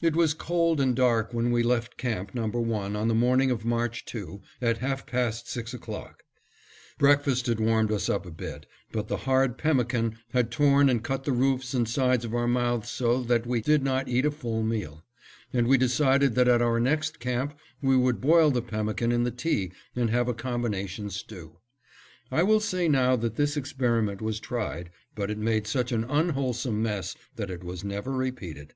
[0.00, 3.64] It was cold and dark when we left camp number one on the morning of
[3.64, 6.24] March 2, at half past six o'clock.
[6.98, 11.22] Breakfast had warmed us up a bit, but the hard pemmican had torn and cut
[11.22, 14.64] the roofs and sides of our mouths so that we did not eat a full
[14.64, 15.04] meal,
[15.52, 19.30] and we decided that at our next camp we would boil the pemmican in the
[19.30, 21.58] tea and have a combination stew.
[22.32, 26.82] I will say now that this experiment was tried, but it made such an unwholesome
[26.82, 28.74] mess that it was never repeated.